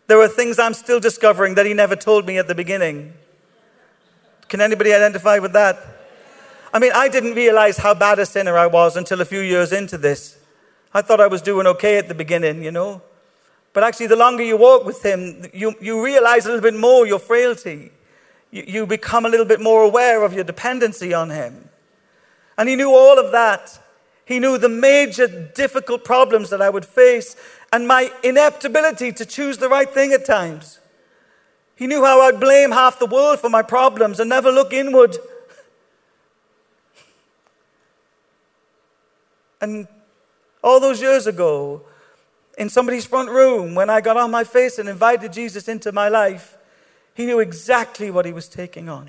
[0.06, 3.14] There were things I'm still discovering that he never told me at the beginning.
[4.48, 5.95] Can anybody identify with that?
[6.76, 9.72] I mean, I didn't realize how bad a sinner I was until a few years
[9.72, 10.38] into this.
[10.92, 13.00] I thought I was doing okay at the beginning, you know.
[13.72, 17.06] But actually, the longer you walk with Him, you, you realize a little bit more
[17.06, 17.92] your frailty.
[18.50, 21.70] You, you become a little bit more aware of your dependency on Him.
[22.58, 23.80] And He knew all of that.
[24.26, 27.36] He knew the major difficult problems that I would face
[27.72, 30.78] and my ineptability to choose the right thing at times.
[31.74, 35.16] He knew how I'd blame half the world for my problems and never look inward
[39.60, 39.86] And
[40.62, 41.82] all those years ago,
[42.58, 46.08] in somebody's front room, when I got on my face and invited Jesus into my
[46.08, 46.56] life,
[47.14, 49.08] he knew exactly what he was taking on.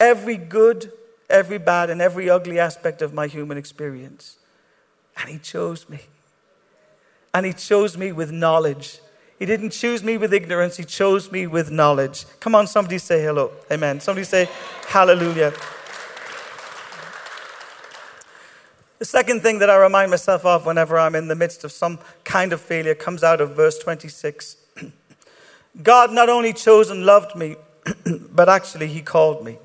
[0.00, 0.92] Every good,
[1.28, 4.38] every bad, and every ugly aspect of my human experience.
[5.16, 6.00] And he chose me.
[7.34, 9.00] And he chose me with knowledge.
[9.38, 12.24] He didn't choose me with ignorance, he chose me with knowledge.
[12.40, 13.52] Come on, somebody say hello.
[13.70, 14.00] Amen.
[14.00, 14.48] Somebody say
[14.88, 15.52] hallelujah.
[18.98, 22.00] The second thing that I remind myself of whenever I'm in the midst of some
[22.24, 24.56] kind of failure comes out of verse 26.
[25.84, 27.54] God not only chose and loved me,
[28.32, 29.58] but actually He called me.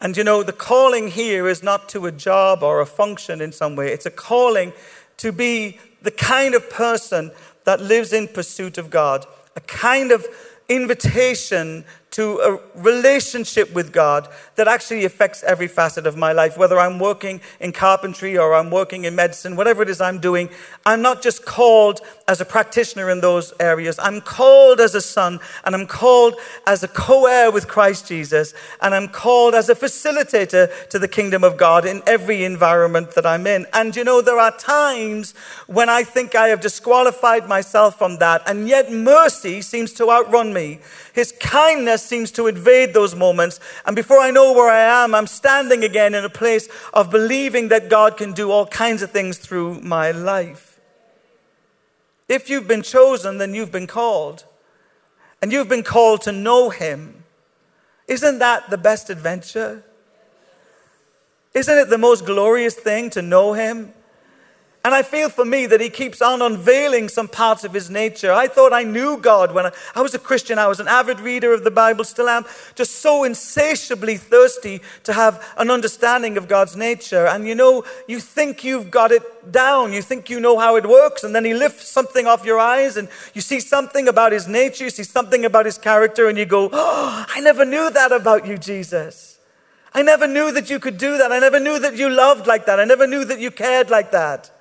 [0.00, 3.52] And you know, the calling here is not to a job or a function in
[3.52, 4.72] some way, it's a calling
[5.18, 7.30] to be the kind of person
[7.64, 10.26] that lives in pursuit of God, a kind of
[10.68, 16.56] invitation to a relationship with God that actually affects every facet of my life.
[16.56, 20.48] Whether I'm working in carpentry or I'm working in medicine, whatever it is I'm doing,
[20.86, 23.98] I'm not just called as a practitioner in those areas.
[23.98, 26.36] I'm called as a son and I'm called
[26.66, 31.08] as a co heir with Christ Jesus and I'm called as a facilitator to the
[31.08, 33.66] kingdom of God in every environment that I'm in.
[33.72, 35.34] And you know, there are times
[35.66, 40.54] when I think I have disqualified myself from that and yet mercy seems to outrun
[40.54, 40.80] me.
[41.16, 43.58] His kindness seems to invade those moments.
[43.86, 47.68] And before I know where I am, I'm standing again in a place of believing
[47.68, 50.78] that God can do all kinds of things through my life.
[52.28, 54.44] If you've been chosen, then you've been called.
[55.40, 57.24] And you've been called to know Him.
[58.06, 59.84] Isn't that the best adventure?
[61.54, 63.94] Isn't it the most glorious thing to know Him?
[64.86, 68.32] And I feel for me that he keeps on unveiling some parts of his nature.
[68.32, 70.60] I thought I knew God when I, I, was a Christian.
[70.60, 72.44] I was an avid reader of the Bible, still am,
[72.76, 77.26] just so insatiably thirsty to have an understanding of God's nature.
[77.26, 80.86] And you know, you think you've got it down, you think you know how it
[80.86, 84.46] works, and then he lifts something off your eyes, and you see something about his
[84.46, 88.12] nature, you see something about his character, and you go, Oh, I never knew that
[88.12, 89.40] about you, Jesus.
[89.92, 91.32] I never knew that you could do that.
[91.32, 92.78] I never knew that you loved like that.
[92.78, 94.52] I never knew that you cared like that.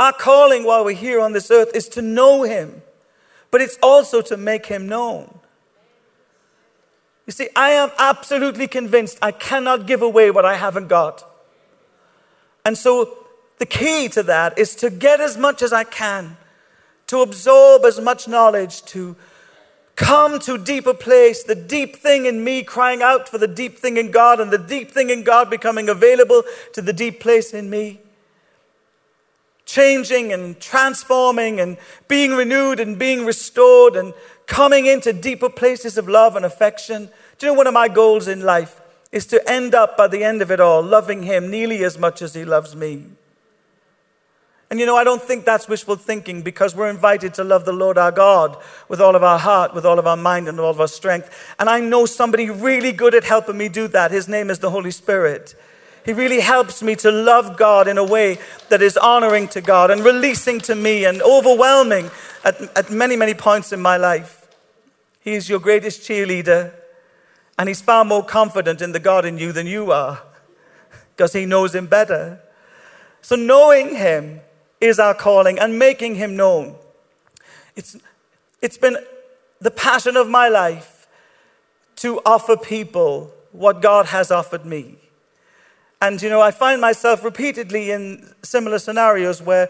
[0.00, 2.80] Our calling while we're here on this earth is to know Him,
[3.50, 5.38] but it's also to make Him known.
[7.26, 11.30] You see, I am absolutely convinced I cannot give away what I haven't got.
[12.64, 13.18] And so
[13.58, 16.38] the key to that is to get as much as I can,
[17.08, 19.16] to absorb as much knowledge, to
[19.96, 23.98] come to deeper place, the deep thing in me crying out for the deep thing
[23.98, 26.42] in God, and the deep thing in God becoming available
[26.72, 28.00] to the deep place in me
[29.70, 31.76] changing and transforming and
[32.08, 34.12] being renewed and being restored and
[34.46, 37.08] coming into deeper places of love and affection.
[37.38, 38.80] Do you know one of my goals in life
[39.12, 42.20] is to end up by the end of it all loving Him nearly as much
[42.20, 43.04] as He loves me?
[44.70, 47.72] And you know, I don't think that's wishful thinking because we're invited to love the
[47.72, 48.56] Lord our God
[48.88, 51.54] with all of our heart, with all of our mind, and all of our strength.
[51.58, 54.10] And I know somebody really good at helping me do that.
[54.10, 55.54] His name is the Holy Spirit.
[56.04, 58.38] He really helps me to love God in a way
[58.68, 62.10] that is honoring to God and releasing to me and overwhelming
[62.44, 64.48] at, at many, many points in my life.
[65.20, 66.72] He is your greatest cheerleader,
[67.58, 70.22] and He's far more confident in the God in you than you are
[71.14, 72.40] because He knows Him better.
[73.20, 74.40] So, knowing Him
[74.80, 76.76] is our calling and making Him known.
[77.76, 77.96] It's,
[78.62, 78.96] it's been
[79.60, 81.06] the passion of my life
[81.96, 84.96] to offer people what God has offered me.
[86.02, 89.68] And, you know, I find myself repeatedly in similar scenarios where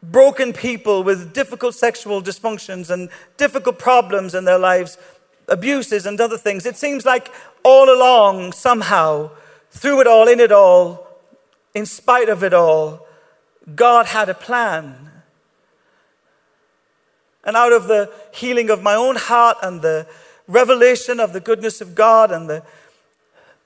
[0.00, 4.96] broken people with difficult sexual dysfunctions and difficult problems in their lives,
[5.48, 7.32] abuses and other things, it seems like
[7.64, 9.30] all along, somehow,
[9.70, 11.06] through it all, in it all,
[11.74, 13.04] in spite of it all,
[13.74, 15.10] God had a plan.
[17.42, 20.06] And out of the healing of my own heart and the
[20.46, 22.62] revelation of the goodness of God and the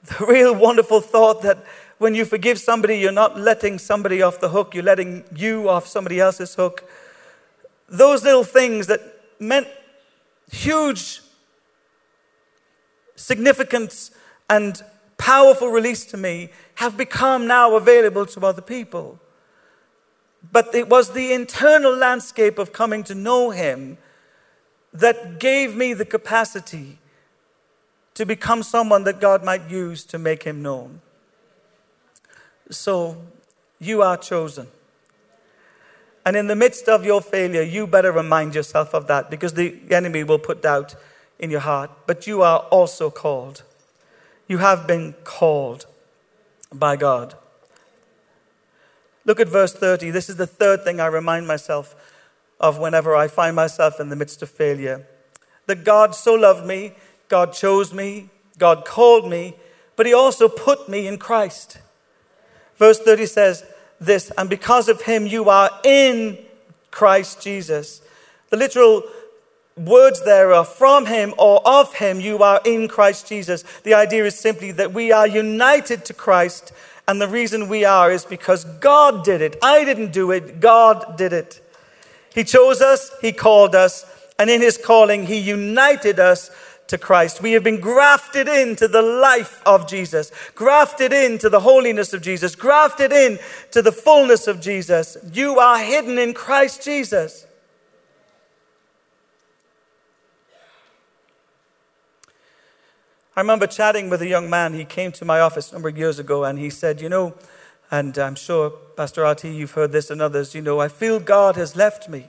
[0.05, 1.65] the real wonderful thought that
[1.99, 5.87] when you forgive somebody, you're not letting somebody off the hook, you're letting you off
[5.87, 6.89] somebody else's hook.
[7.89, 9.01] Those little things that
[9.41, 9.67] meant
[10.51, 11.21] huge
[13.17, 14.13] significance
[14.49, 14.83] and
[15.17, 19.19] powerful release to me have become now available to other people.
[20.53, 23.99] But it was the internal landscape of coming to know Him
[24.93, 26.99] that gave me the capacity
[28.19, 31.01] to become someone that God might use to make him known.
[32.69, 33.17] So,
[33.79, 34.67] you are chosen.
[36.27, 39.79] And in the midst of your failure, you better remind yourself of that because the
[39.93, 40.97] enemy will put doubt
[41.39, 41.93] in your heart.
[42.09, 43.63] But you are also called.
[44.49, 45.87] You have been called
[46.73, 47.37] by God.
[49.27, 50.11] Look at verse 30.
[50.11, 51.95] This is the third thing I remind myself
[52.59, 55.07] of whenever I find myself in the midst of failure.
[55.67, 56.95] That God so loved me
[57.29, 59.57] God chose me, God called me,
[59.97, 61.79] but He also put me in Christ.
[62.77, 63.65] Verse 30 says
[64.01, 66.39] this, and because of Him you are in
[66.91, 68.01] Christ Jesus.
[68.51, 69.03] The literal
[69.77, 73.65] words there are from Him or of Him you are in Christ Jesus.
[73.83, 76.73] The idea is simply that we are united to Christ,
[77.07, 79.57] and the reason we are is because God did it.
[79.63, 81.61] I didn't do it, God did it.
[82.35, 84.05] He chose us, He called us,
[84.39, 86.51] and in His calling, He united us
[86.89, 87.41] to Christ.
[87.41, 92.55] We have been grafted into the life of Jesus, grafted into the holiness of Jesus,
[92.55, 93.39] grafted in
[93.71, 95.17] to the fullness of Jesus.
[95.33, 97.47] You are hidden in Christ Jesus.
[103.37, 104.75] I remember chatting with a young man.
[104.75, 107.35] He came to my office a number of years ago and he said, You know,
[107.91, 111.55] and I'm sure, Pastor RT, you've heard this and others, you know, I feel God
[111.57, 112.27] has left me.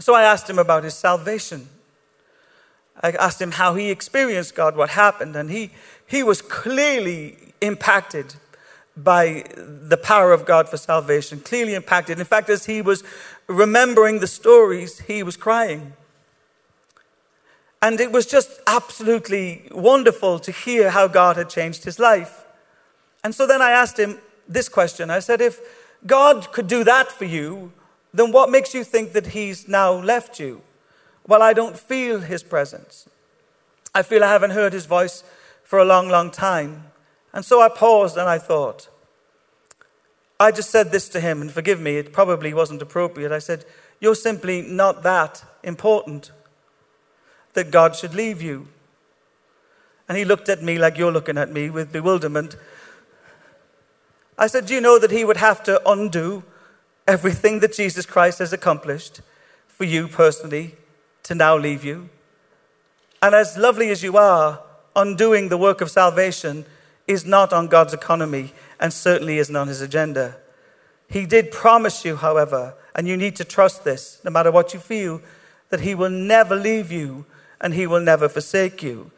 [0.00, 1.68] So I asked him about his salvation.
[3.02, 5.70] I asked him how he experienced God, what happened, and he,
[6.06, 8.34] he was clearly impacted
[8.96, 12.18] by the power of God for salvation, clearly impacted.
[12.18, 13.02] In fact, as he was
[13.46, 15.94] remembering the stories, he was crying.
[17.82, 22.44] And it was just absolutely wonderful to hear how God had changed his life.
[23.24, 25.60] And so then I asked him this question I said, If
[26.06, 27.72] God could do that for you,
[28.12, 30.62] then what makes you think that he's now left you?
[31.26, 33.08] Well, I don't feel his presence.
[33.94, 35.24] I feel I haven't heard his voice
[35.64, 36.84] for a long, long time.
[37.32, 38.88] And so I paused and I thought,
[40.38, 43.30] I just said this to him, and forgive me, it probably wasn't appropriate.
[43.30, 43.66] I said,
[44.00, 46.32] You're simply not that important
[47.52, 48.68] that God should leave you.
[50.08, 52.56] And he looked at me like you're looking at me with bewilderment.
[54.38, 56.42] I said, Do you know that he would have to undo
[57.06, 59.20] everything that Jesus Christ has accomplished
[59.68, 60.76] for you personally
[61.24, 62.08] to now leave you?
[63.22, 64.62] And as lovely as you are,
[64.96, 66.64] undoing the work of salvation
[67.06, 70.36] is not on God's economy and certainly isn't on his agenda.
[71.08, 74.80] He did promise you, however, and you need to trust this, no matter what you
[74.80, 75.20] feel,
[75.68, 77.26] that he will never leave you
[77.60, 79.10] and he will never forsake you.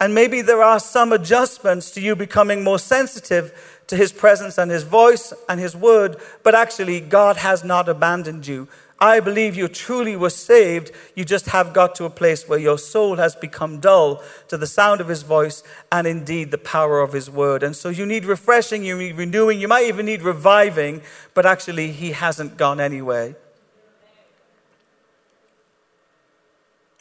[0.00, 4.70] And maybe there are some adjustments to you becoming more sensitive to his presence and
[4.70, 8.68] his voice and his word, but actually, God has not abandoned you.
[9.00, 10.90] I believe you truly were saved.
[11.14, 14.66] You just have got to a place where your soul has become dull to the
[14.66, 17.62] sound of his voice and indeed the power of his word.
[17.62, 21.92] And so you need refreshing, you need renewing, you might even need reviving, but actually,
[21.92, 23.36] he hasn't gone anywhere.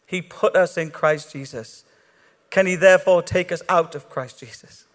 [0.05, 1.83] He put us in Christ Jesus.
[2.51, 4.85] Can he therefore take us out of Christ Jesus?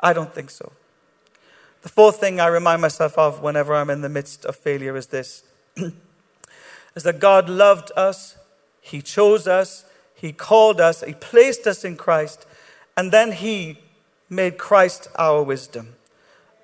[0.00, 0.72] I don't think so.
[1.82, 5.08] The fourth thing I remind myself of whenever I'm in the midst of failure is
[5.08, 5.42] this
[6.94, 8.36] is that God loved us,
[8.80, 9.84] He chose us,
[10.14, 12.46] He called us, He placed us in Christ,
[12.96, 13.78] and then He
[14.28, 15.96] made Christ our wisdom.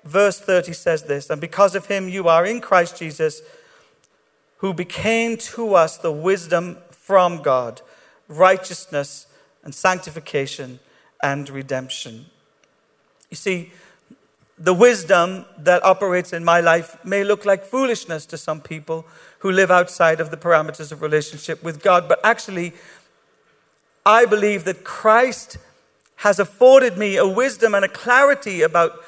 [0.03, 3.41] Verse 30 says this, and because of Him you are in Christ Jesus,
[4.57, 7.81] who became to us the wisdom from God,
[8.27, 9.27] righteousness
[9.63, 10.79] and sanctification
[11.21, 12.27] and redemption.
[13.29, 13.71] You see,
[14.57, 19.05] the wisdom that operates in my life may look like foolishness to some people
[19.41, 22.73] who live outside of the parameters of relationship with God, but actually,
[24.05, 25.57] I believe that Christ
[26.17, 29.03] has afforded me a wisdom and a clarity about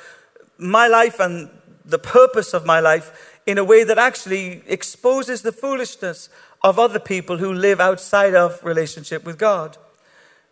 [0.57, 1.49] my life and
[1.85, 6.29] the purpose of my life in a way that actually exposes the foolishness
[6.63, 9.77] of other people who live outside of relationship with God.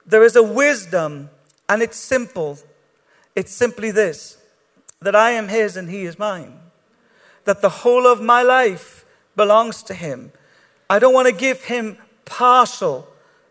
[0.05, 1.31] There is a wisdom,
[1.67, 2.59] and it's simple.
[3.35, 4.37] It's simply this
[5.01, 6.59] that I am His and He is mine.
[7.45, 9.00] That the whole of my life
[9.35, 10.31] belongs to Him.
[10.89, 13.07] I don't want to give Him partial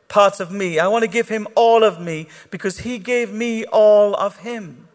[0.09, 0.79] parts of me.
[0.79, 4.89] I want to give Him all of me because He gave me all of Him.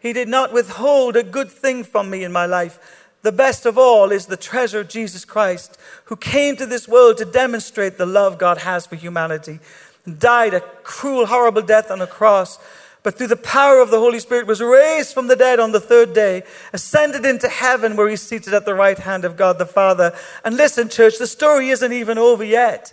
[0.00, 3.06] He did not withhold a good thing from me in my life.
[3.22, 7.18] The best of all is the treasure of Jesus Christ, who came to this world
[7.18, 9.60] to demonstrate the love God has for humanity,
[10.18, 12.58] died a cruel, horrible death on a cross
[13.02, 15.80] but through the power of the Holy Spirit was raised from the dead on the
[15.80, 19.66] third day, ascended into heaven where he's seated at the right hand of God the
[19.66, 20.14] Father.
[20.44, 22.92] And listen, church, the story isn't even over yet.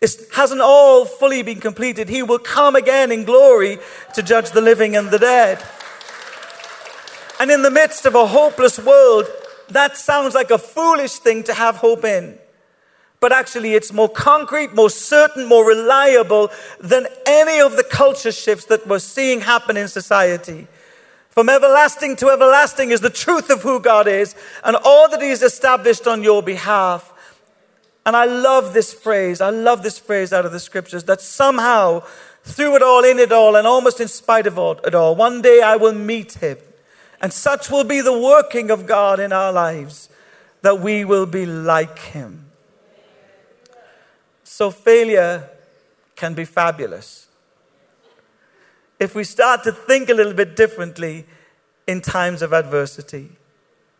[0.00, 2.08] It hasn't all fully been completed.
[2.08, 3.78] He will come again in glory
[4.14, 5.62] to judge the living and the dead.
[7.38, 9.26] And in the midst of a hopeless world,
[9.68, 12.38] that sounds like a foolish thing to have hope in
[13.20, 16.50] but actually it's more concrete, more certain, more reliable
[16.80, 20.66] than any of the culture shifts that we're seeing happen in society.
[21.28, 25.42] From everlasting to everlasting is the truth of who God is and all that He's
[25.42, 27.12] established on your behalf.
[28.04, 29.40] And I love this phrase.
[29.40, 32.02] I love this phrase out of the scriptures that somehow,
[32.42, 35.42] through it all, in it all, and almost in spite of all it all, one
[35.42, 36.58] day I will meet Him.
[37.20, 40.08] And such will be the working of God in our lives
[40.62, 42.49] that we will be like Him.
[44.60, 45.48] So failure
[46.16, 47.28] can be fabulous.
[48.98, 51.24] If we start to think a little bit differently
[51.86, 53.30] in times of adversity,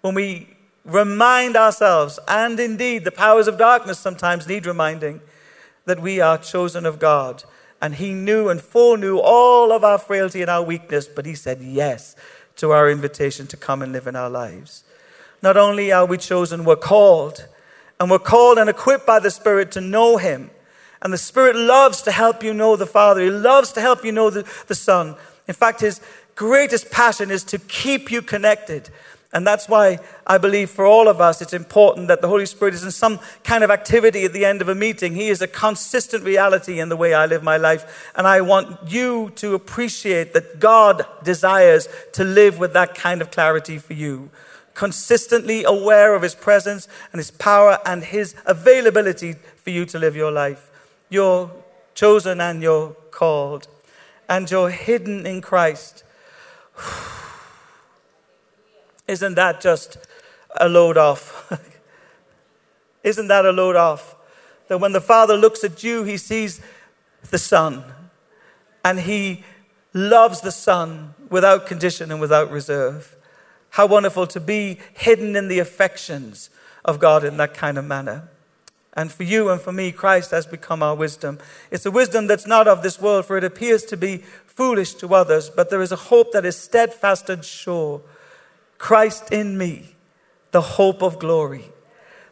[0.02, 0.54] when we
[0.84, 5.22] remind ourselves, and indeed the powers of darkness sometimes need reminding,
[5.86, 7.42] that we are chosen of God.
[7.80, 11.62] And He knew and foreknew all of our frailty and our weakness, but He said
[11.62, 12.14] yes
[12.56, 14.84] to our invitation to come and live in our lives.
[15.40, 17.46] Not only are we chosen, we're called.
[18.00, 20.50] And we're called and equipped by the Spirit to know Him
[21.02, 23.20] And the Spirit loves to help you know the Father.
[23.20, 25.14] He loves to help you know the, the Son.
[25.46, 26.00] In fact, His
[26.34, 28.88] greatest passion is to keep you connected.
[29.32, 32.74] And that's why I believe for all of us it's important that the Holy Spirit
[32.74, 35.14] is in some kind of activity at the end of a meeting.
[35.14, 38.10] He is a consistent reality in the way I live my life.
[38.16, 43.30] And I want you to appreciate that God desires to live with that kind of
[43.30, 44.30] clarity for you.
[44.80, 50.16] Consistently aware of His presence and His power and His availability for you to live
[50.16, 50.70] your life.
[51.10, 51.50] You're
[51.94, 53.68] chosen and you're called,
[54.26, 56.02] and you're hidden in Christ.
[59.06, 59.98] Isn't that just
[60.58, 61.52] a load off?
[63.04, 64.16] Isn't that a load off?
[64.68, 66.58] That when the Father looks at you, he sees
[67.30, 67.84] the Son,
[68.82, 69.44] and he
[69.92, 73.14] loves the Son without condition and without reserve.
[73.70, 76.50] How wonderful to be hidden in the affections
[76.84, 78.28] of God in that kind of manner.
[78.94, 81.38] And for you and for me, Christ has become our wisdom.
[81.70, 85.14] It's a wisdom that's not of this world, for it appears to be foolish to
[85.14, 88.02] others, but there is a hope that is steadfast and sure
[88.78, 89.94] Christ in me,
[90.50, 91.66] the hope of glory.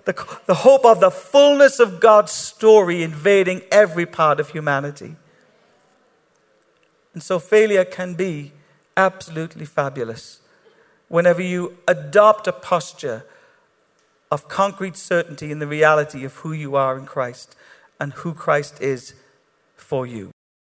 [0.07, 0.15] The,
[0.47, 5.17] the hope of the fullness of God's story invading every part of humanity.
[7.13, 8.53] And so failure can be
[8.97, 10.41] absolutely fabulous
[11.09, 13.25] whenever you adopt a posture
[14.31, 17.57] of concrete certainty in the reality of who you are in Christ
[17.99, 19.15] and who Christ is
[19.77, 20.31] for you.